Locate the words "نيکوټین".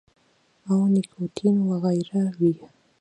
0.93-1.55